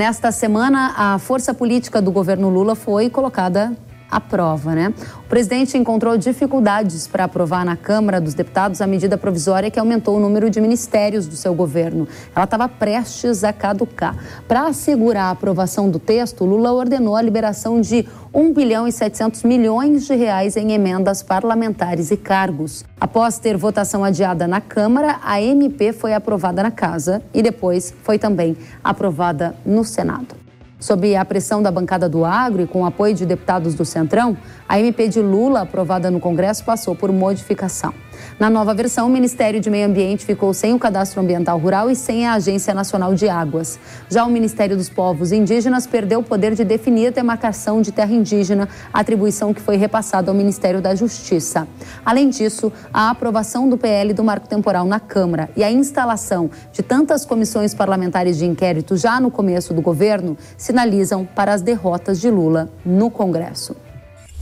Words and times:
nesta 0.00 0.32
semana, 0.32 0.94
a 0.96 1.18
força 1.18 1.52
política 1.52 2.00
do 2.00 2.10
governo 2.10 2.48
Lula 2.48 2.74
foi 2.74 3.10
colocada 3.10 3.76
à 4.10 4.20
prova, 4.20 4.74
né? 4.74 4.92
O 5.24 5.28
presidente 5.28 5.78
encontrou 5.78 6.16
dificuldades 6.16 7.06
para 7.06 7.24
aprovar 7.24 7.64
na 7.64 7.76
Câmara 7.76 8.20
dos 8.20 8.34
Deputados 8.34 8.80
a 8.80 8.86
medida 8.86 9.16
provisória 9.16 9.70
que 9.70 9.78
aumentou 9.78 10.16
o 10.16 10.20
número 10.20 10.50
de 10.50 10.60
ministérios 10.60 11.26
do 11.26 11.36
seu 11.36 11.54
governo. 11.54 12.08
Ela 12.34 12.44
estava 12.44 12.68
prestes 12.68 13.44
a 13.44 13.52
caducar. 13.52 14.16
Para 14.48 14.66
assegurar 14.66 15.26
a 15.26 15.30
aprovação 15.30 15.88
do 15.88 15.98
texto, 15.98 16.44
Lula 16.44 16.72
ordenou 16.72 17.14
a 17.14 17.22
liberação 17.22 17.80
de 17.80 18.06
1 18.32 18.52
bilhão 18.52 18.86
e 18.86 18.92
700 18.92 19.42
milhões 19.42 20.06
de 20.06 20.14
reais 20.14 20.56
em 20.56 20.72
emendas 20.72 21.22
parlamentares 21.22 22.10
e 22.10 22.16
cargos. 22.16 22.84
Após 23.00 23.38
ter 23.38 23.56
votação 23.56 24.04
adiada 24.04 24.46
na 24.46 24.60
Câmara, 24.60 25.18
a 25.22 25.40
MP 25.40 25.92
foi 25.92 26.14
aprovada 26.14 26.62
na 26.62 26.70
Casa 26.70 27.22
e 27.34 27.42
depois 27.42 27.94
foi 28.02 28.18
também 28.18 28.56
aprovada 28.82 29.54
no 29.64 29.84
Senado. 29.84 30.39
Sob 30.80 31.14
a 31.14 31.24
pressão 31.24 31.62
da 31.62 31.70
bancada 31.70 32.08
do 32.08 32.24
agro 32.24 32.62
e 32.62 32.66
com 32.66 32.82
o 32.82 32.86
apoio 32.86 33.14
de 33.14 33.26
deputados 33.26 33.74
do 33.74 33.84
Centrão, 33.84 34.36
a 34.66 34.80
MP 34.80 35.08
de 35.08 35.20
Lula, 35.20 35.60
aprovada 35.60 36.10
no 36.10 36.18
Congresso, 36.18 36.64
passou 36.64 36.96
por 36.96 37.12
modificação. 37.12 37.92
Na 38.38 38.48
nova 38.48 38.72
versão, 38.74 39.06
o 39.06 39.10
Ministério 39.10 39.60
de 39.60 39.68
Meio 39.68 39.86
Ambiente 39.86 40.24
ficou 40.24 40.54
sem 40.54 40.72
o 40.72 40.78
Cadastro 40.78 41.20
Ambiental 41.20 41.58
Rural 41.58 41.90
e 41.90 41.96
sem 41.96 42.26
a 42.26 42.34
Agência 42.34 42.72
Nacional 42.72 43.14
de 43.14 43.28
Águas. 43.28 43.78
Já 44.08 44.24
o 44.24 44.30
Ministério 44.30 44.76
dos 44.76 44.88
Povos 44.88 45.32
Indígenas 45.32 45.86
perdeu 45.86 46.20
o 46.20 46.22
poder 46.22 46.54
de 46.54 46.64
definir 46.64 47.08
a 47.08 47.10
demarcação 47.10 47.82
de 47.82 47.92
terra 47.92 48.12
indígena, 48.12 48.68
atribuição 48.92 49.52
que 49.52 49.60
foi 49.60 49.76
repassada 49.76 50.30
ao 50.30 50.36
Ministério 50.36 50.80
da 50.80 50.94
Justiça. 50.94 51.68
Além 52.04 52.30
disso, 52.30 52.72
a 52.92 53.10
aprovação 53.10 53.68
do 53.68 53.76
PL 53.76 54.12
do 54.12 54.24
marco 54.24 54.48
temporal 54.48 54.84
na 54.84 55.00
Câmara 55.00 55.50
e 55.56 55.62
a 55.62 55.70
instalação 55.70 56.50
de 56.72 56.82
tantas 56.82 57.24
comissões 57.24 57.74
parlamentares 57.74 58.38
de 58.38 58.46
inquérito 58.46 58.96
já 58.96 59.20
no 59.20 59.30
começo 59.30 59.74
do 59.74 59.82
governo 59.82 60.36
sinalizam 60.56 61.24
para 61.24 61.52
as 61.52 61.62
derrotas 61.62 62.20
de 62.20 62.30
Lula 62.30 62.68
no 62.84 63.10
Congresso. 63.10 63.89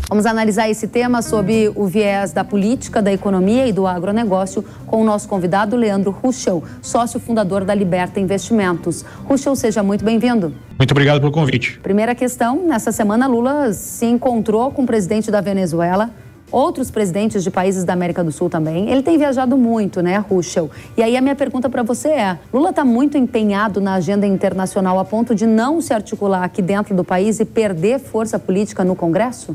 Vamos 0.09 0.25
analisar 0.25 0.71
esse 0.71 0.89
tema 0.89 1.21
sob 1.21 1.71
o 1.75 1.85
viés 1.85 2.33
da 2.33 2.43
política, 2.43 3.03
da 3.03 3.13
economia 3.13 3.67
e 3.67 3.73
do 3.75 3.87
agronegócio 3.87 4.65
com 4.87 5.03
o 5.03 5.05
nosso 5.05 5.29
convidado 5.29 5.77
Leandro 5.77 6.11
Ruschel, 6.11 6.65
sócio 6.81 7.21
fundador 7.21 7.63
da 7.63 7.75
Liberta 7.75 8.19
Investimentos. 8.19 9.05
Ruschel, 9.27 9.55
seja 9.55 9.83
muito 9.83 10.03
bem-vindo. 10.03 10.55
Muito 10.79 10.93
obrigado 10.93 11.21
pelo 11.21 11.31
convite. 11.31 11.79
Primeira 11.83 12.15
questão, 12.15 12.67
nessa 12.67 12.91
semana 12.91 13.27
Lula 13.27 13.75
se 13.75 14.07
encontrou 14.07 14.71
com 14.71 14.85
o 14.85 14.87
presidente 14.87 15.31
da 15.31 15.43
Venezuela, 15.43 16.11
outros 16.51 16.91
presidentes 16.91 17.45
de 17.45 17.51
países 17.51 17.85
da 17.85 17.93
América 17.93 18.25
do 18.25 18.33
Sul 18.33 18.49
também. 18.49 18.89
Ele 18.91 19.03
tem 19.03 19.19
viajado 19.19 19.59
muito, 19.59 20.01
né, 20.01 20.17
Ruschel? 20.17 20.71
E 20.97 21.03
aí 21.03 21.19
a 21.19 21.21
minha 21.21 21.37
pergunta 21.37 21.69
para 21.69 21.83
você 21.83 22.09
é: 22.09 22.39
Lula 22.51 22.71
está 22.71 22.83
muito 22.83 23.19
empenhado 23.19 23.79
na 23.79 23.97
agenda 23.97 24.27
internacional 24.27 24.99
a 24.99 25.05
ponto 25.05 25.35
de 25.35 25.47
não 25.47 25.83
se 25.83 25.93
articular 25.93 26.43
aqui 26.45 26.63
dentro 26.63 26.97
do 26.97 27.05
país 27.05 27.41
e 27.41 27.45
perder 27.45 27.99
força 27.99 28.39
política 28.39 28.83
no 28.83 28.97
Congresso? 28.97 29.55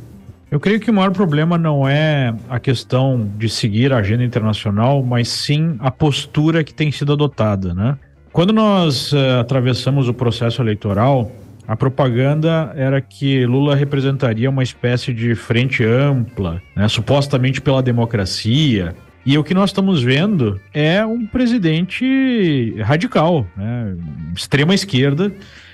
Eu 0.53 0.59
creio 0.59 0.79
que 0.79 0.91
o 0.91 0.93
maior 0.93 1.09
problema 1.11 1.57
não 1.57 1.89
é 1.89 2.31
a 2.47 2.59
questão 2.59 3.27
de 3.39 3.49
seguir 3.49 3.91
a 3.91 3.97
agenda 3.97 4.23
internacional, 4.23 5.01
mas 5.01 5.27
sim 5.27 5.75
a 5.79 5.89
postura 5.89 6.63
que 6.63 6.71
tem 6.71 6.91
sido 6.91 7.11
adotada, 7.11 7.73
né? 7.73 7.97
Quando 8.31 8.53
nós 8.53 9.11
uh, 9.13 9.39
atravessamos 9.39 10.07
o 10.07 10.13
processo 10.13 10.61
eleitoral, 10.61 11.31
a 11.67 11.75
propaganda 11.75 12.71
era 12.75 13.01
que 13.01 13.47
Lula 13.47 13.75
representaria 13.75 14.47
uma 14.47 14.61
espécie 14.61 15.11
de 15.11 15.33
frente 15.33 15.83
ampla, 15.83 16.61
né, 16.75 16.87
supostamente 16.87 17.59
pela 17.59 17.81
democracia. 17.81 18.93
E 19.25 19.35
o 19.39 19.43
que 19.43 19.55
nós 19.55 19.71
estamos 19.71 20.03
vendo 20.03 20.61
é 20.71 21.03
um 21.03 21.25
presidente 21.25 22.75
radical, 22.79 23.47
né, 23.57 23.95
extrema 24.35 24.75
esquerda, 24.75 25.33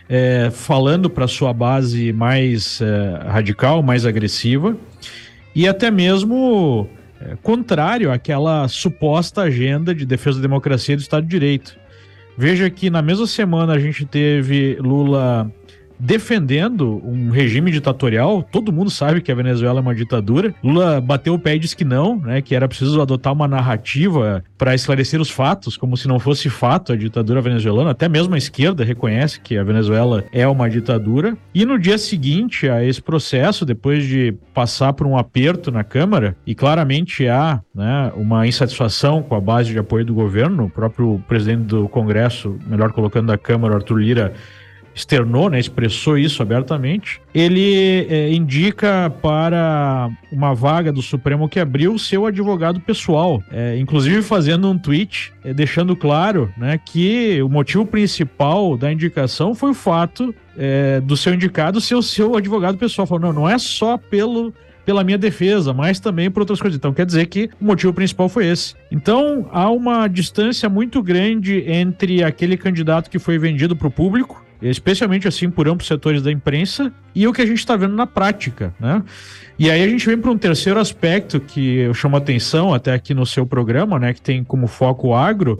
é, 0.09 0.49
falando 0.51 1.07
para 1.07 1.27
sua 1.27 1.53
base 1.53 2.11
mais 2.11 2.81
é, 2.81 3.27
radical, 3.27 3.83
mais 3.83 4.07
agressiva 4.07 4.75
e 5.55 5.67
até 5.67 5.91
mesmo 5.91 6.89
é, 7.21 7.37
contrário 7.43 8.11
àquela 8.11 8.67
suposta 8.67 9.43
agenda 9.43 9.93
de 9.93 10.05
defesa 10.07 10.37
da 10.37 10.41
democracia 10.41 10.93
e 10.93 10.95
do 10.95 11.01
Estado 11.01 11.23
de 11.23 11.29
Direito. 11.29 11.77
Veja 12.35 12.69
que 12.69 12.89
na 12.89 13.01
mesma 13.01 13.27
semana 13.27 13.73
a 13.73 13.79
gente 13.79 14.05
teve 14.05 14.77
Lula 14.79 15.51
defendendo 15.99 17.01
um 17.03 17.29
regime 17.29 17.71
ditatorial. 17.71 18.43
Todo 18.43 18.71
mundo 18.71 18.89
sabe 18.89 19.21
que 19.21 19.31
a 19.31 19.35
Venezuela 19.35 19.79
é 19.79 19.81
uma 19.81 19.95
ditadura. 19.95 20.53
Lula 20.63 21.01
bateu 21.01 21.33
o 21.33 21.39
pé 21.39 21.55
e 21.55 21.59
disse 21.59 21.75
que 21.75 21.83
não, 21.83 22.17
né, 22.17 22.41
que 22.41 22.55
era 22.55 22.67
preciso 22.67 23.01
adotar 23.01 23.33
uma 23.33 23.47
narrativa 23.47 24.43
para 24.57 24.73
esclarecer 24.73 25.19
os 25.19 25.29
fatos, 25.29 25.75
como 25.75 25.97
se 25.97 26.07
não 26.07 26.19
fosse 26.19 26.49
fato 26.49 26.93
a 26.93 26.95
ditadura 26.95 27.41
venezuelana. 27.41 27.91
Até 27.91 28.07
mesmo 28.07 28.35
a 28.35 28.37
esquerda 28.37 28.83
reconhece 28.83 29.39
que 29.39 29.57
a 29.57 29.63
Venezuela 29.63 30.23
é 30.31 30.47
uma 30.47 30.69
ditadura. 30.69 31.37
E 31.53 31.65
no 31.65 31.77
dia 31.77 31.97
seguinte 31.97 32.69
a 32.69 32.83
esse 32.83 33.01
processo, 33.01 33.65
depois 33.65 34.05
de 34.05 34.33
passar 34.53 34.93
por 34.93 35.05
um 35.05 35.17
aperto 35.17 35.71
na 35.71 35.83
Câmara, 35.83 36.35
e 36.45 36.53
claramente 36.53 37.27
há 37.27 37.61
né, 37.73 38.11
uma 38.15 38.47
insatisfação 38.47 39.21
com 39.21 39.35
a 39.35 39.41
base 39.41 39.71
de 39.71 39.79
apoio 39.79 40.05
do 40.05 40.13
governo, 40.13 40.65
o 40.65 40.69
próprio 40.69 41.21
presidente 41.27 41.63
do 41.63 41.87
Congresso, 41.87 42.57
melhor 42.67 42.91
colocando 42.91 43.27
da 43.27 43.37
Câmara, 43.37 43.75
Arthur 43.75 43.97
Lira, 43.97 44.33
externou, 44.93 45.49
né, 45.49 45.59
expressou 45.59 46.17
isso 46.17 46.41
abertamente, 46.41 47.21
ele 47.33 48.07
é, 48.09 48.31
indica 48.31 49.09
para 49.21 50.09
uma 50.31 50.53
vaga 50.53 50.91
do 50.91 51.01
Supremo 51.01 51.47
que 51.47 51.59
abriu 51.59 51.97
seu 51.97 52.25
advogado 52.25 52.79
pessoal, 52.79 53.41
é, 53.51 53.77
inclusive 53.77 54.21
fazendo 54.21 54.69
um 54.69 54.77
tweet 54.77 55.31
é, 55.43 55.53
deixando 55.53 55.95
claro 55.95 56.51
né, 56.57 56.79
que 56.83 57.41
o 57.41 57.49
motivo 57.49 57.85
principal 57.85 58.77
da 58.77 58.91
indicação 58.91 59.55
foi 59.55 59.71
o 59.71 59.75
fato 59.75 60.33
do 61.05 61.15
seu 61.15 61.33
indicado 61.33 61.79
ser 61.79 61.95
o 61.95 62.01
seu 62.01 62.35
advogado 62.35 62.77
pessoal. 62.77 63.07
Falou, 63.07 63.21
não, 63.21 63.31
não 63.31 63.49
é 63.49 63.57
só 63.57 63.97
pelo 63.97 64.53
pela 64.89 65.03
minha 65.03 65.19
defesa, 65.19 65.71
mas 65.71 65.99
também 65.99 66.31
por 66.31 66.39
outras 66.39 66.59
coisas. 66.59 66.75
Então 66.75 66.91
quer 66.91 67.05
dizer 67.05 67.27
que 67.27 67.47
o 67.61 67.65
motivo 67.65 67.93
principal 67.93 68.27
foi 68.27 68.47
esse. 68.47 68.73
Então 68.91 69.47
há 69.51 69.69
uma 69.69 70.07
distância 70.07 70.67
muito 70.67 71.03
grande 71.03 71.63
entre 71.67 72.23
aquele 72.23 72.57
candidato 72.57 73.07
que 73.07 73.19
foi 73.19 73.37
vendido 73.37 73.75
para 73.75 73.87
o 73.87 73.91
público 73.91 74.43
especialmente 74.61 75.27
assim 75.27 75.49
por 75.49 75.67
amplos 75.67 75.87
setores 75.87 76.21
da 76.21 76.31
imprensa, 76.31 76.91
e 77.15 77.27
o 77.27 77.33
que 77.33 77.41
a 77.41 77.45
gente 77.45 77.59
está 77.59 77.75
vendo 77.75 77.95
na 77.95 78.07
prática, 78.07 78.73
né? 78.79 79.03
E 79.57 79.69
aí 79.69 79.83
a 79.83 79.87
gente 79.87 80.05
vem 80.05 80.17
para 80.17 80.31
um 80.31 80.37
terceiro 80.37 80.79
aspecto 80.79 81.39
que 81.39 81.79
eu 81.79 81.93
chamo 81.93 82.15
atenção 82.15 82.73
até 82.73 82.93
aqui 82.93 83.13
no 83.13 83.25
seu 83.25 83.45
programa, 83.45 83.99
né, 83.99 84.13
que 84.13 84.21
tem 84.21 84.41
como 84.41 84.67
foco 84.67 85.09
o 85.09 85.15
agro, 85.15 85.59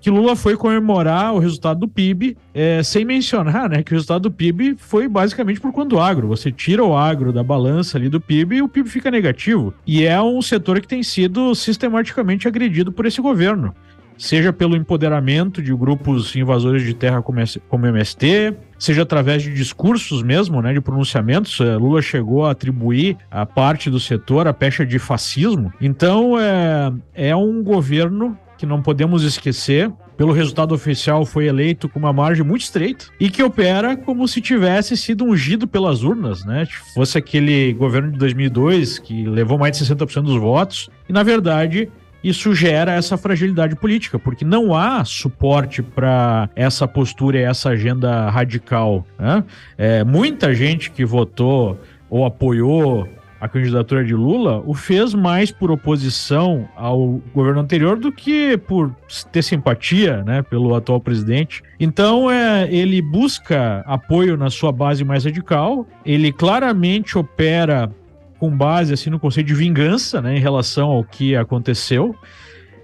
que 0.00 0.10
Lula 0.10 0.36
foi 0.36 0.56
comemorar 0.56 1.34
o 1.34 1.38
resultado 1.38 1.80
do 1.80 1.88
PIB, 1.88 2.36
é, 2.54 2.82
sem 2.82 3.04
mencionar 3.04 3.68
né, 3.68 3.82
que 3.82 3.92
o 3.92 3.94
resultado 3.94 4.22
do 4.22 4.30
PIB 4.30 4.76
foi 4.78 5.08
basicamente 5.08 5.60
por 5.60 5.72
conta 5.72 5.88
do 5.88 5.98
agro. 5.98 6.28
Você 6.28 6.52
tira 6.52 6.84
o 6.84 6.96
agro 6.96 7.32
da 7.32 7.42
balança 7.42 7.98
ali 7.98 8.08
do 8.08 8.20
PIB 8.20 8.56
e 8.56 8.62
o 8.62 8.68
PIB 8.68 8.88
fica 8.88 9.10
negativo. 9.10 9.74
E 9.86 10.04
é 10.04 10.20
um 10.20 10.40
setor 10.40 10.80
que 10.80 10.86
tem 10.86 11.02
sido 11.02 11.54
sistematicamente 11.54 12.46
agredido 12.46 12.92
por 12.92 13.06
esse 13.06 13.20
governo 13.20 13.74
seja 14.18 14.52
pelo 14.52 14.76
empoderamento 14.76 15.62
de 15.62 15.74
grupos 15.74 16.34
invasores 16.34 16.82
de 16.82 16.92
terra 16.92 17.22
como, 17.22 17.86
MST, 17.86 18.54
seja 18.78 19.02
através 19.02 19.42
de 19.42 19.54
discursos 19.54 20.22
mesmo, 20.22 20.60
né, 20.60 20.72
de 20.72 20.80
pronunciamentos. 20.80 21.58
É, 21.60 21.76
Lula 21.76 22.02
chegou 22.02 22.44
a 22.44 22.50
atribuir 22.50 23.16
a 23.30 23.46
parte 23.46 23.88
do 23.88 24.00
setor 24.00 24.48
a 24.48 24.52
pecha 24.52 24.84
de 24.84 24.98
fascismo. 24.98 25.72
Então, 25.80 26.38
é, 26.38 26.92
é 27.14 27.36
um 27.36 27.62
governo 27.62 28.36
que 28.58 28.66
não 28.66 28.82
podemos 28.82 29.22
esquecer, 29.22 29.90
pelo 30.16 30.32
resultado 30.32 30.74
oficial 30.74 31.24
foi 31.24 31.46
eleito 31.46 31.88
com 31.88 32.00
uma 32.00 32.12
margem 32.12 32.44
muito 32.44 32.62
estreita 32.62 33.04
e 33.20 33.30
que 33.30 33.40
opera 33.40 33.96
como 33.96 34.26
se 34.26 34.40
tivesse 34.40 34.96
sido 34.96 35.24
ungido 35.24 35.68
pelas 35.68 36.02
urnas, 36.02 36.44
né? 36.44 36.66
Fosse 36.92 37.16
aquele 37.16 37.72
governo 37.74 38.10
de 38.10 38.18
2002 38.18 38.98
que 38.98 39.24
levou 39.28 39.56
mais 39.56 39.78
de 39.78 39.84
60% 39.84 40.22
dos 40.22 40.40
votos 40.40 40.90
e 41.08 41.12
na 41.12 41.22
verdade 41.22 41.88
isso 42.22 42.54
gera 42.54 42.92
essa 42.92 43.16
fragilidade 43.16 43.76
política, 43.76 44.18
porque 44.18 44.44
não 44.44 44.74
há 44.74 45.04
suporte 45.04 45.82
para 45.82 46.48
essa 46.56 46.86
postura 46.86 47.38
e 47.38 47.42
essa 47.42 47.70
agenda 47.70 48.28
radical. 48.30 49.06
Né? 49.18 49.44
É, 49.76 50.04
muita 50.04 50.54
gente 50.54 50.90
que 50.90 51.04
votou 51.04 51.80
ou 52.10 52.24
apoiou 52.24 53.08
a 53.40 53.48
candidatura 53.48 54.04
de 54.04 54.14
Lula 54.14 54.62
o 54.66 54.74
fez 54.74 55.14
mais 55.14 55.50
por 55.50 55.70
oposição 55.70 56.68
ao 56.76 57.20
governo 57.32 57.60
anterior 57.60 57.96
do 57.96 58.10
que 58.10 58.56
por 58.56 58.92
ter 59.30 59.42
simpatia 59.42 60.22
né, 60.24 60.42
pelo 60.42 60.74
atual 60.74 61.00
presidente. 61.00 61.62
Então, 61.78 62.30
é, 62.30 62.68
ele 62.72 63.00
busca 63.00 63.82
apoio 63.86 64.36
na 64.36 64.50
sua 64.50 64.72
base 64.72 65.04
mais 65.04 65.24
radical, 65.24 65.86
ele 66.04 66.32
claramente 66.32 67.16
opera 67.16 67.90
com 68.38 68.56
base 68.56 68.92
assim 68.92 69.10
no 69.10 69.18
conceito 69.18 69.46
de 69.46 69.54
vingança, 69.54 70.20
né, 70.20 70.36
em 70.36 70.40
relação 70.40 70.88
ao 70.88 71.04
que 71.04 71.34
aconteceu. 71.36 72.14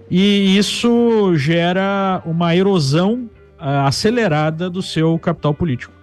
E 0.09 0.57
isso 0.57 1.35
gera 1.35 2.21
uma 2.25 2.55
erosão 2.55 3.29
uh, 3.59 3.87
acelerada 3.87 4.69
do 4.69 4.81
seu 4.81 5.17
capital 5.17 5.53
político. 5.53 5.93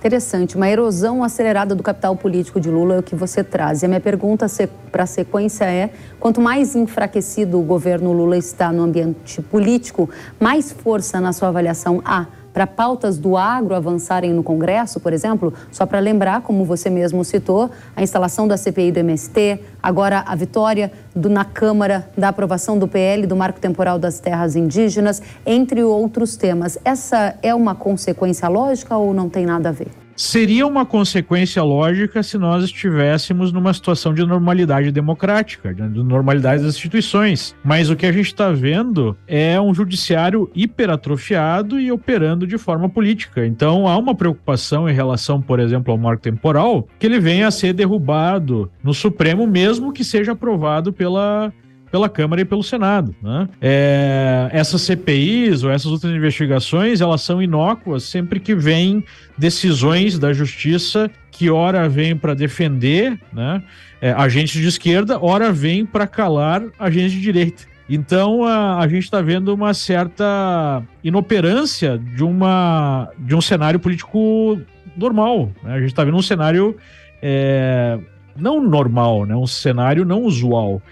Interessante, 0.00 0.56
uma 0.56 0.66
erosão 0.66 1.22
acelerada 1.22 1.74
do 1.74 1.82
capital 1.82 2.16
político 2.16 2.58
de 2.58 2.70
Lula 2.70 2.94
é 2.94 2.98
o 3.00 3.02
que 3.02 3.14
você 3.14 3.44
traz. 3.44 3.82
E 3.82 3.84
a 3.84 3.88
minha 3.88 4.00
pergunta 4.00 4.46
para 4.90 5.02
a 5.02 5.06
sequência 5.06 5.66
é: 5.66 5.90
quanto 6.18 6.40
mais 6.40 6.74
enfraquecido 6.74 7.60
o 7.60 7.62
governo 7.62 8.10
Lula 8.10 8.38
está 8.38 8.72
no 8.72 8.82
ambiente 8.82 9.42
político, 9.42 10.08
mais 10.40 10.72
força 10.72 11.20
na 11.20 11.34
sua 11.34 11.48
avaliação 11.48 12.00
há 12.02 12.26
para 12.52 12.66
pautas 12.66 13.18
do 13.18 13.36
agro 13.36 13.74
avançarem 13.74 14.32
no 14.32 14.42
Congresso, 14.42 15.00
por 15.00 15.12
exemplo? 15.12 15.52
Só 15.70 15.86
para 15.86 15.98
lembrar, 15.98 16.42
como 16.42 16.64
você 16.64 16.90
mesmo 16.90 17.24
citou, 17.24 17.70
a 17.94 18.02
instalação 18.02 18.48
da 18.48 18.56
CPI 18.56 18.92
do 18.92 18.98
MST, 18.98 19.60
agora 19.82 20.24
a 20.26 20.34
vitória 20.34 20.90
do, 21.14 21.28
na 21.28 21.44
Câmara 21.44 22.08
da 22.16 22.28
aprovação 22.28 22.78
do 22.78 22.88
PL 22.88 23.26
do 23.26 23.36
Marco 23.36 23.60
Temporal 23.60 23.98
das 23.98 24.18
Terras 24.18 24.56
Indígenas, 24.56 25.22
entre 25.44 25.82
outros 25.82 26.36
temas. 26.36 26.78
Essa 26.84 27.36
é 27.42 27.54
uma 27.54 27.74
consequência 27.74 28.48
lógica 28.48 28.96
ou 28.96 29.14
não 29.14 29.28
tem 29.28 29.46
nada 29.46 29.68
a 29.68 29.72
ver? 29.72 29.89
Seria 30.20 30.66
uma 30.66 30.84
consequência 30.84 31.62
lógica 31.62 32.22
se 32.22 32.36
nós 32.36 32.64
estivéssemos 32.64 33.52
numa 33.52 33.72
situação 33.72 34.12
de 34.12 34.22
normalidade 34.22 34.92
democrática, 34.92 35.72
de 35.72 36.02
normalidade 36.02 36.62
das 36.62 36.74
instituições. 36.74 37.56
Mas 37.64 37.88
o 37.88 37.96
que 37.96 38.04
a 38.04 38.12
gente 38.12 38.26
está 38.26 38.50
vendo 38.52 39.16
é 39.26 39.58
um 39.58 39.72
judiciário 39.72 40.50
hiperatrofiado 40.54 41.80
e 41.80 41.90
operando 41.90 42.46
de 42.46 42.58
forma 42.58 42.86
política. 42.86 43.46
Então 43.46 43.88
há 43.88 43.96
uma 43.96 44.14
preocupação 44.14 44.86
em 44.86 44.92
relação, 44.92 45.40
por 45.40 45.58
exemplo, 45.58 45.90
ao 45.90 45.98
marco 45.98 46.22
temporal, 46.22 46.86
que 46.98 47.06
ele 47.06 47.18
venha 47.18 47.48
a 47.48 47.50
ser 47.50 47.72
derrubado 47.72 48.70
no 48.84 48.92
Supremo, 48.92 49.46
mesmo 49.46 49.90
que 49.90 50.04
seja 50.04 50.32
aprovado 50.32 50.92
pela 50.92 51.50
pela 51.90 52.08
Câmara 52.08 52.40
e 52.40 52.44
pelo 52.44 52.62
Senado. 52.62 53.14
Né? 53.22 53.48
É, 53.60 54.48
essas 54.52 54.82
CPIs 54.82 55.62
ou 55.62 55.70
essas 55.70 55.90
outras 55.90 56.12
investigações, 56.12 57.00
elas 57.00 57.22
são 57.22 57.42
inócuas 57.42 58.04
sempre 58.04 58.38
que 58.38 58.54
vêm 58.54 59.04
decisões 59.36 60.18
da 60.18 60.32
Justiça 60.32 61.10
que 61.30 61.48
ora 61.48 61.88
vem 61.88 62.16
para 62.16 62.34
defender 62.34 63.18
né, 63.32 63.62
é, 64.00 64.12
agentes 64.12 64.60
de 64.60 64.68
esquerda, 64.68 65.18
ora 65.18 65.50
vem 65.50 65.86
para 65.86 66.06
calar 66.06 66.62
agentes 66.78 67.12
de 67.12 67.20
direita. 67.20 67.62
Então 67.88 68.44
a, 68.44 68.78
a 68.78 68.86
gente 68.86 69.04
está 69.04 69.20
vendo 69.20 69.52
uma 69.52 69.74
certa 69.74 70.82
inoperância 71.02 71.98
de, 71.98 72.22
uma, 72.22 73.08
de 73.18 73.34
um 73.34 73.40
cenário 73.40 73.80
político 73.80 74.60
normal. 74.96 75.50
Né? 75.62 75.72
A 75.72 75.80
gente 75.80 75.88
está 75.88 76.04
vendo 76.04 76.16
um 76.16 76.22
cenário 76.22 76.76
é, 77.22 77.98
não 78.36 78.62
normal, 78.62 79.26
né? 79.26 79.34
um 79.34 79.46
cenário 79.46 80.04
não 80.04 80.22
usual. 80.22 80.82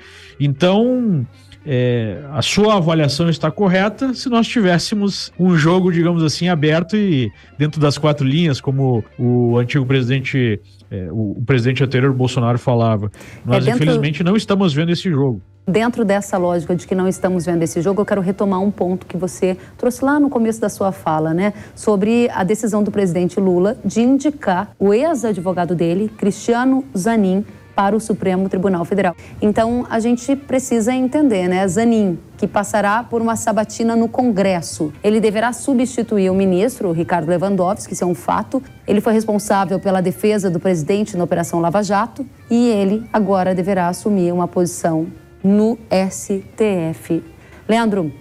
Então, 0.40 1.26
é, 1.66 2.22
a 2.32 2.40
sua 2.40 2.76
avaliação 2.76 3.28
está 3.28 3.50
correta 3.50 4.14
se 4.14 4.28
nós 4.28 4.46
tivéssemos 4.46 5.32
um 5.38 5.56
jogo, 5.56 5.92
digamos 5.92 6.22
assim, 6.22 6.48
aberto 6.48 6.96
e 6.96 7.30
dentro 7.58 7.80
das 7.80 7.98
quatro 7.98 8.26
linhas, 8.26 8.60
como 8.60 9.04
o 9.18 9.58
antigo 9.58 9.84
presidente, 9.84 10.60
é, 10.90 11.08
o, 11.10 11.32
o, 11.32 11.42
presidente 11.44 11.84
anterior 11.84 12.12
Bolsonaro 12.14 12.58
falava. 12.58 13.10
Nós, 13.44 13.58
é 13.62 13.66
dentro... 13.66 13.82
infelizmente, 13.82 14.24
não 14.24 14.36
estamos 14.36 14.72
vendo 14.72 14.90
esse 14.92 15.10
jogo. 15.10 15.42
Dentro 15.68 16.02
dessa 16.02 16.38
lógica 16.38 16.74
de 16.74 16.86
que 16.86 16.94
não 16.94 17.06
estamos 17.06 17.44
vendo 17.44 17.62
esse 17.62 17.82
jogo, 17.82 18.00
eu 18.00 18.06
quero 18.06 18.22
retomar 18.22 18.58
um 18.58 18.70
ponto 18.70 19.04
que 19.04 19.18
você 19.18 19.54
trouxe 19.76 20.02
lá 20.02 20.18
no 20.18 20.30
começo 20.30 20.58
da 20.58 20.70
sua 20.70 20.92
fala, 20.92 21.34
né? 21.34 21.52
Sobre 21.74 22.30
a 22.32 22.42
decisão 22.42 22.82
do 22.82 22.90
presidente 22.90 23.38
Lula 23.38 23.76
de 23.84 24.00
indicar 24.00 24.70
o 24.78 24.94
ex-advogado 24.94 25.74
dele, 25.74 26.08
Cristiano 26.16 26.82
Zanin, 26.96 27.44
para 27.76 27.94
o 27.94 28.00
Supremo 28.00 28.48
Tribunal 28.48 28.82
Federal. 28.86 29.14
Então, 29.42 29.86
a 29.90 30.00
gente 30.00 30.34
precisa 30.34 30.94
entender, 30.94 31.46
né? 31.48 31.68
Zanin, 31.68 32.18
que 32.38 32.46
passará 32.46 33.04
por 33.04 33.20
uma 33.20 33.36
sabatina 33.36 33.94
no 33.94 34.08
Congresso. 34.08 34.90
Ele 35.04 35.20
deverá 35.20 35.52
substituir 35.52 36.30
o 36.30 36.34
ministro, 36.34 36.92
Ricardo 36.92 37.28
Lewandowski, 37.28 37.92
isso 37.92 38.04
é 38.04 38.06
um 38.06 38.14
fato. 38.14 38.62
Ele 38.86 39.02
foi 39.02 39.12
responsável 39.12 39.78
pela 39.78 40.00
defesa 40.00 40.48
do 40.48 40.58
presidente 40.58 41.14
na 41.14 41.24
Operação 41.24 41.60
Lava 41.60 41.82
Jato 41.82 42.24
e 42.50 42.70
ele 42.70 43.06
agora 43.12 43.54
deverá 43.54 43.88
assumir 43.88 44.32
uma 44.32 44.48
posição 44.48 45.08
no 45.42 45.78
STF. 46.10 47.22
Leandro, 47.68 48.12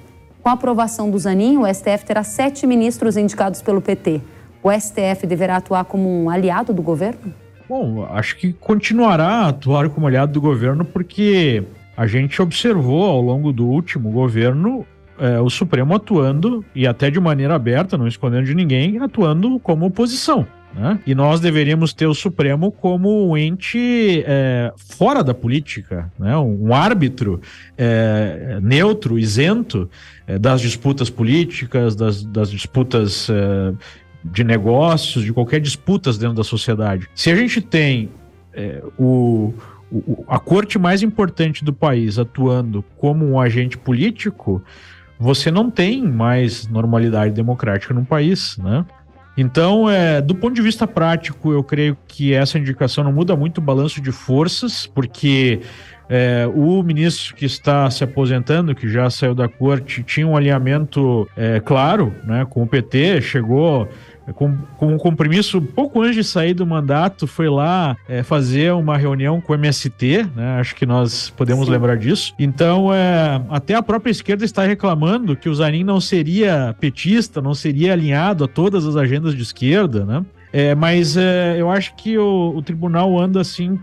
com 0.42 0.50
a 0.50 0.54
aprovação 0.54 1.10
do 1.10 1.18
Zanin, 1.18 1.58
o 1.58 1.66
STF 1.66 2.06
terá 2.06 2.24
sete 2.24 2.66
ministros 2.66 3.18
indicados 3.18 3.62
pelo 3.62 3.81
PT. 3.81 4.22
O 4.64 4.72
STF 4.72 5.25
deverá 5.28 5.58
atuar 5.58 5.86
como 5.86 6.10
um 6.10 6.30
aliado 6.30 6.74
do 6.74 6.81
governo? 6.81 7.34
Bom, 7.68 8.08
acho 8.10 8.38
que 8.38 8.54
continuará 8.54 9.28
a 9.28 9.48
atuar 9.50 9.90
como 9.90 10.08
aliado 10.08 10.31
do 10.31 10.42
governo 10.42 10.86
porque 10.86 11.64
a 11.96 12.08
gente 12.08 12.42
observou 12.42 13.04
ao 13.04 13.22
longo 13.22 13.52
do 13.52 13.68
último 13.68 14.10
governo 14.12 14.86
é, 15.19 15.40
o 15.40 15.50
Supremo 15.50 15.96
atuando, 15.96 16.64
e 16.75 16.86
até 16.86 17.10
de 17.10 17.19
maneira 17.19 17.56
aberta, 17.56 17.98
não 17.98 18.08
escondendo 18.08 18.46
de 18.46 18.54
ninguém, 18.54 19.00
atuando 19.00 19.60
como 19.60 19.86
oposição. 19.86 20.46
Né? 20.78 21.00
E 21.08 21.16
nós 21.16 21.40
deveríamos 21.40 21.92
ter 21.92 22.06
o 22.06 22.14
Supremo 22.14 22.72
como 22.72 23.30
um 23.30 23.36
ente 23.36 24.24
é, 24.28 24.72
fora 24.78 25.24
da 25.24 25.34
política, 25.34 26.12
né? 26.20 26.38
um 26.38 26.72
árbitro 26.72 27.42
é, 27.76 28.60
neutro, 28.62 29.18
isento 29.18 29.90
é, 30.28 30.38
das 30.38 30.62
disputas 30.62 31.10
políticas, 31.10 31.96
das, 31.96 32.24
das 32.24 32.52
disputas 32.52 33.28
é, 33.28 33.74
de 34.24 34.44
negócios, 34.44 35.26
de 35.26 35.34
qualquer 35.34 35.60
disputas 35.60 36.16
dentro 36.16 36.36
da 36.36 36.44
sociedade. 36.44 37.10
Se 37.16 37.32
a 37.32 37.36
gente 37.36 37.60
tem 37.60 38.12
é, 38.54 38.84
o, 39.00 39.54
a 40.28 40.38
corte 40.38 40.78
mais 40.78 41.02
importante 41.02 41.66
do 41.66 41.74
país 41.74 42.20
atuando 42.20 42.84
como 42.98 43.26
um 43.26 43.40
agente 43.40 43.80
político, 43.80 44.62
você 45.20 45.50
não 45.50 45.72
tem 45.72 46.04
mais 46.04 46.68
normalidade 46.68 47.34
democrática 47.34 47.96
no 47.96 48.06
país, 48.06 48.58
né? 48.60 48.86
Então, 49.38 49.88
é, 49.88 50.19
do 50.19 50.34
ponto 50.34 50.56
de 50.56 50.62
vista 50.63 50.88
prático, 50.88 51.51
eu 51.51 51.63
creio 51.63 51.95
que 52.07 52.34
essa 52.34 52.57
indicação 52.57 53.04
não 53.04 53.13
muda 53.13 53.36
muito 53.36 53.60
o 53.60 53.62
balanço 53.62 54.01
de 54.01 54.12
forças, 54.12 54.88
porque 54.88 55.62
é, 56.10 56.50
o 56.56 56.81
ministro 56.81 57.36
que 57.36 57.45
está 57.45 57.89
se 57.92 58.04
aposentando, 58.04 58.74
que 58.74 58.89
já 58.89 59.10
saiu 59.12 59.36
da 59.36 59.48
corte, 59.48 60.01
tinha 60.01 60.25
um 60.25 60.36
alinhamento 60.36 61.30
é, 61.38 61.60
claro 61.60 62.16
né, 62.24 62.48
com 62.50 62.63
o 62.63 62.68
PT, 62.68 63.22
chegou 63.22 63.88
com, 64.34 64.58
com 64.78 64.94
um 64.94 64.98
compromisso 64.98 65.62
pouco 65.62 66.02
antes 66.02 66.16
de 66.16 66.24
sair 66.24 66.54
do 66.54 66.66
mandato, 66.66 67.28
foi 67.28 67.50
lá 67.50 67.96
é, 68.08 68.24
fazer 68.24 68.74
uma 68.74 68.98
reunião 68.98 69.40
com 69.40 69.54
o 69.54 69.56
MST, 69.56 70.30
né? 70.36 70.60
Acho 70.60 70.76
que 70.76 70.86
nós 70.86 71.30
podemos 71.30 71.66
Sim. 71.66 71.72
lembrar 71.72 71.98
disso. 71.98 72.34
Então, 72.38 72.94
é, 72.94 73.42
até 73.50 73.76
a 73.76 73.82
própria 73.82 74.12
esquerda 74.12 74.44
está 74.44 74.64
reclamando 74.64 75.36
que 75.36 75.50
o 75.50 75.56
Zanin 75.56 75.84
não 75.84 76.02
seria 76.02 76.76
petista, 76.80 77.42
não 77.42 77.54
seria 77.54 77.94
alinhado 77.94 78.44
a 78.44 78.48
todas 78.48 78.86
as 78.86 78.96
agendas 78.96 79.36
de 79.36 79.42
esquerda, 79.42 80.06
né? 80.06 80.26
É, 80.52 80.74
mas 80.74 81.18
é, 81.18 81.56
eu 81.58 81.70
acho 81.70 81.96
que 81.96 82.18
o, 82.18 82.54
o 82.56 82.62
tribunal 82.62 83.20
anda 83.20 83.42
assim 83.42 83.78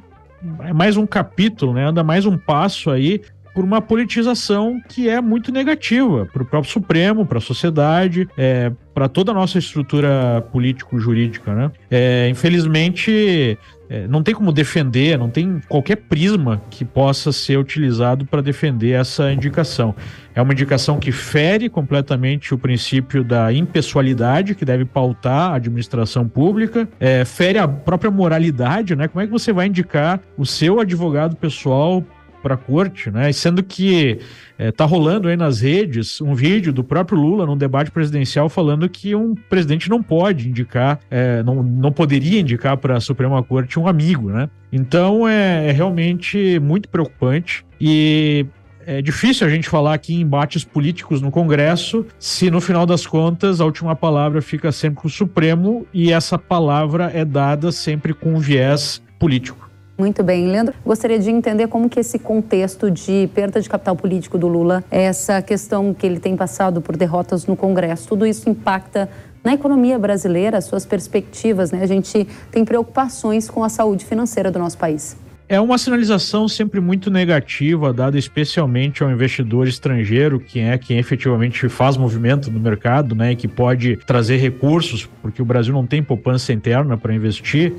é 0.60 0.72
mais 0.72 0.96
um 0.96 1.06
capítulo, 1.06 1.72
né? 1.72 1.86
Anda 1.86 2.02
mais 2.02 2.26
um 2.26 2.36
passo 2.36 2.90
aí 2.90 3.22
por 3.54 3.64
uma 3.64 3.80
politização 3.80 4.80
que 4.88 5.08
é 5.08 5.20
muito 5.20 5.52
negativa 5.52 6.26
para 6.32 6.42
o 6.42 6.46
próprio 6.46 6.72
Supremo, 6.72 7.24
para 7.24 7.38
a 7.38 7.40
sociedade, 7.40 8.28
é, 8.36 8.72
para 8.94 9.08
toda 9.08 9.32
a 9.32 9.34
nossa 9.34 9.58
estrutura 9.58 10.46
político-jurídica. 10.52 11.52
Né? 11.52 11.70
É, 11.90 12.28
infelizmente, 12.30 13.58
é, 13.90 14.06
não 14.08 14.22
tem 14.22 14.34
como 14.34 14.52
defender, 14.52 15.18
não 15.18 15.28
tem 15.28 15.60
qualquer 15.68 15.96
prisma 15.96 16.62
que 16.70 16.84
possa 16.84 17.32
ser 17.32 17.58
utilizado 17.58 18.24
para 18.24 18.40
defender 18.40 18.92
essa 18.92 19.32
indicação. 19.32 19.94
É 20.34 20.40
uma 20.40 20.52
indicação 20.52 20.98
que 20.98 21.12
fere 21.12 21.68
completamente 21.68 22.54
o 22.54 22.58
princípio 22.58 23.22
da 23.22 23.52
impessoalidade, 23.52 24.54
que 24.54 24.64
deve 24.64 24.84
pautar 24.84 25.52
a 25.52 25.54
administração 25.56 26.28
pública, 26.28 26.88
é, 26.98 27.24
fere 27.24 27.58
a 27.58 27.68
própria 27.68 28.10
moralidade, 28.10 28.96
né? 28.96 29.06
Como 29.06 29.22
é 29.22 29.26
que 29.26 29.32
você 29.32 29.52
vai 29.52 29.66
indicar 29.66 30.20
o 30.36 30.46
seu 30.46 30.80
advogado 30.80 31.36
pessoal 31.36 32.02
para 32.44 32.54
a 32.54 32.58
corte, 32.58 33.10
né? 33.10 33.32
Sendo 33.32 33.62
que 33.62 34.18
é, 34.58 34.70
tá 34.70 34.84
rolando 34.84 35.28
aí 35.28 35.36
nas 35.36 35.62
redes 35.62 36.20
um 36.20 36.34
vídeo 36.34 36.74
do 36.74 36.84
próprio 36.84 37.18
Lula 37.18 37.46
num 37.46 37.56
debate 37.56 37.90
presidencial 37.90 38.50
falando 38.50 38.86
que 38.86 39.14
um 39.14 39.34
presidente 39.34 39.88
não 39.88 40.02
pode 40.02 40.46
indicar, 40.46 41.00
é, 41.10 41.42
não, 41.42 41.62
não 41.62 41.90
poderia 41.90 42.40
indicar 42.40 42.76
para 42.76 42.98
a 42.98 43.00
Suprema 43.00 43.42
Corte 43.42 43.80
um 43.80 43.88
amigo, 43.88 44.28
né? 44.28 44.50
Então 44.70 45.26
é, 45.26 45.68
é 45.68 45.72
realmente 45.72 46.58
muito 46.60 46.86
preocupante 46.90 47.64
e 47.80 48.44
é 48.86 49.00
difícil 49.00 49.46
a 49.46 49.50
gente 49.50 49.66
falar 49.66 49.94
aqui 49.94 50.14
em 50.14 50.20
embates 50.20 50.62
políticos 50.62 51.22
no 51.22 51.30
Congresso 51.30 52.04
se 52.18 52.50
no 52.50 52.60
final 52.60 52.84
das 52.84 53.06
contas 53.06 53.58
a 53.58 53.64
última 53.64 53.96
palavra 53.96 54.42
fica 54.42 54.70
sempre 54.70 55.00
com 55.00 55.08
o 55.08 55.10
Supremo 55.10 55.86
e 55.94 56.12
essa 56.12 56.38
palavra 56.38 57.10
é 57.14 57.24
dada 57.24 57.72
sempre 57.72 58.12
com 58.12 58.38
viés 58.38 59.02
político. 59.18 59.63
Muito 59.96 60.24
bem, 60.24 60.48
Leandro. 60.48 60.74
Gostaria 60.84 61.18
de 61.18 61.30
entender 61.30 61.68
como 61.68 61.88
que 61.88 62.00
esse 62.00 62.18
contexto 62.18 62.90
de 62.90 63.28
perda 63.32 63.60
de 63.60 63.68
capital 63.68 63.94
político 63.94 64.36
do 64.36 64.48
Lula, 64.48 64.82
essa 64.90 65.40
questão 65.40 65.94
que 65.94 66.04
ele 66.04 66.18
tem 66.18 66.36
passado 66.36 66.80
por 66.80 66.96
derrotas 66.96 67.46
no 67.46 67.54
Congresso, 67.54 68.08
tudo 68.08 68.26
isso 68.26 68.50
impacta 68.50 69.08
na 69.44 69.54
economia 69.54 69.98
brasileira, 69.98 70.60
suas 70.60 70.84
perspectivas, 70.84 71.70
né? 71.70 71.82
A 71.82 71.86
gente 71.86 72.26
tem 72.50 72.64
preocupações 72.64 73.48
com 73.48 73.62
a 73.62 73.68
saúde 73.68 74.04
financeira 74.04 74.50
do 74.50 74.58
nosso 74.58 74.76
país. 74.78 75.16
É 75.46 75.60
uma 75.60 75.76
sinalização 75.76 76.48
sempre 76.48 76.80
muito 76.80 77.10
negativa, 77.10 77.92
dada 77.92 78.18
especialmente 78.18 79.02
ao 79.02 79.10
investidor 79.10 79.68
estrangeiro, 79.68 80.40
que 80.40 80.58
é 80.58 80.78
quem 80.78 80.98
efetivamente 80.98 81.68
faz 81.68 81.98
movimento 81.98 82.50
no 82.50 82.58
mercado, 82.58 83.14
né, 83.14 83.32
e 83.32 83.36
que 83.36 83.46
pode 83.46 83.96
trazer 84.06 84.38
recursos, 84.38 85.06
porque 85.20 85.42
o 85.42 85.44
Brasil 85.44 85.74
não 85.74 85.86
tem 85.86 86.02
poupança 86.02 86.50
interna 86.50 86.96
para 86.96 87.14
investir 87.14 87.74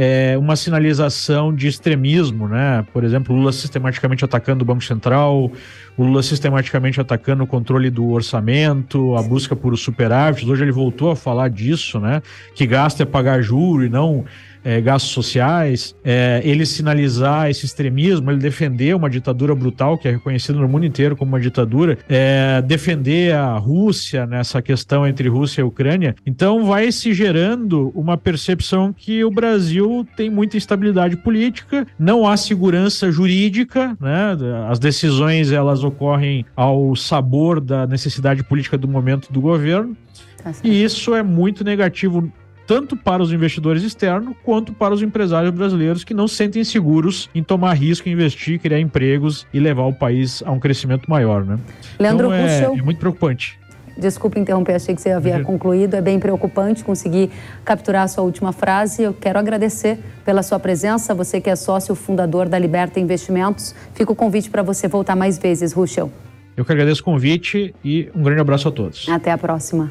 é, 0.00 0.38
uma 0.38 0.54
sinalização 0.54 1.52
de 1.52 1.66
extremismo, 1.66 2.46
né? 2.46 2.86
Por 2.92 3.02
exemplo, 3.02 3.34
Lula 3.34 3.50
sistematicamente 3.50 4.24
atacando 4.24 4.62
o 4.62 4.64
Banco 4.64 4.84
Central, 4.84 5.50
o 5.98 6.04
Lula 6.04 6.22
sistematicamente 6.22 7.00
atacando 7.00 7.42
o 7.42 7.46
controle 7.46 7.90
do 7.90 8.08
orçamento, 8.10 9.16
a 9.16 9.22
busca 9.22 9.56
por 9.56 9.76
superávit. 9.76 10.48
Hoje 10.48 10.62
ele 10.62 10.72
voltou 10.72 11.10
a 11.10 11.16
falar 11.16 11.50
disso, 11.50 11.98
né? 11.98 12.22
Que 12.54 12.66
gasto 12.66 13.02
é 13.02 13.04
pagar 13.04 13.42
juro 13.42 13.84
e 13.84 13.88
não 13.88 14.24
é, 14.64 14.80
gastos 14.80 15.12
sociais, 15.12 15.94
é, 16.04 16.40
ele 16.44 16.66
sinalizar 16.66 17.48
esse 17.48 17.64
extremismo, 17.64 18.30
ele 18.30 18.38
defender 18.38 18.94
uma 18.94 19.08
ditadura 19.08 19.54
brutal 19.54 19.96
que 19.96 20.08
é 20.08 20.12
reconhecida 20.12 20.58
no 20.58 20.68
mundo 20.68 20.84
inteiro 20.84 21.16
como 21.16 21.30
uma 21.32 21.40
ditadura, 21.40 21.98
é, 22.08 22.62
defender 22.62 23.34
a 23.34 23.56
Rússia 23.56 24.26
nessa 24.26 24.60
questão 24.60 25.06
entre 25.06 25.28
Rússia 25.28 25.62
e 25.62 25.64
Ucrânia. 25.64 26.14
Então 26.26 26.64
vai 26.66 26.92
se 26.92 27.12
gerando 27.12 27.90
uma 27.94 28.16
percepção 28.16 28.92
que 28.92 29.24
o 29.24 29.30
Brasil 29.30 30.06
tem 30.16 30.28
muita 30.28 30.56
instabilidade 30.56 31.16
política, 31.16 31.86
não 31.98 32.26
há 32.26 32.36
segurança 32.36 33.10
jurídica, 33.10 33.96
né? 34.00 34.36
As 34.68 34.78
decisões 34.78 35.50
elas 35.50 35.82
ocorrem 35.88 36.44
ao 36.54 36.94
sabor 36.94 37.60
da 37.60 37.86
necessidade 37.86 38.42
política 38.44 38.78
do 38.78 38.86
momento 38.86 39.32
do 39.32 39.40
governo. 39.40 39.96
Tá 40.42 40.52
e 40.62 40.82
isso 40.82 41.14
é 41.14 41.22
muito 41.22 41.64
negativo 41.64 42.30
tanto 42.66 42.94
para 42.94 43.22
os 43.22 43.32
investidores 43.32 43.82
externos 43.82 44.36
quanto 44.44 44.74
para 44.74 44.92
os 44.92 45.00
empresários 45.00 45.52
brasileiros 45.54 46.04
que 46.04 46.12
não 46.12 46.28
se 46.28 46.36
sentem 46.36 46.62
seguros 46.62 47.30
em 47.34 47.42
tomar 47.42 47.72
risco, 47.72 48.10
investir, 48.10 48.60
criar 48.60 48.78
empregos 48.78 49.46
e 49.54 49.58
levar 49.58 49.84
o 49.84 49.92
país 49.92 50.42
a 50.44 50.52
um 50.52 50.60
crescimento 50.60 51.08
maior, 51.08 51.44
né? 51.44 51.58
Leandro 51.98 52.26
então, 52.26 52.36
é, 52.36 52.64
é 52.64 52.82
muito 52.82 52.98
preocupante. 52.98 53.58
Desculpe 53.98 54.38
interromper, 54.38 54.76
achei 54.76 54.94
que 54.94 55.02
você 55.02 55.10
havia 55.10 55.42
concluído. 55.42 55.94
É 55.94 56.00
bem 56.00 56.20
preocupante 56.20 56.84
conseguir 56.84 57.30
capturar 57.64 58.04
a 58.04 58.08
sua 58.08 58.22
última 58.22 58.52
frase. 58.52 59.02
Eu 59.02 59.12
quero 59.12 59.38
agradecer 59.38 59.98
pela 60.24 60.42
sua 60.42 60.60
presença, 60.60 61.12
você 61.14 61.40
que 61.40 61.50
é 61.50 61.56
sócio 61.56 61.94
fundador 61.94 62.48
da 62.48 62.58
Liberta 62.58 63.00
Investimentos. 63.00 63.74
Fica 63.94 64.12
o 64.12 64.14
convite 64.14 64.48
para 64.48 64.62
você 64.62 64.86
voltar 64.86 65.16
mais 65.16 65.36
vezes, 65.36 65.72
Ruschel. 65.72 66.10
Eu 66.56 66.64
que 66.64 66.72
agradeço 66.72 67.02
o 67.02 67.04
convite 67.04 67.74
e 67.84 68.08
um 68.14 68.22
grande 68.22 68.40
abraço 68.40 68.68
a 68.68 68.72
todos. 68.72 69.08
Até 69.08 69.30
a 69.30 69.38
próxima. 69.38 69.90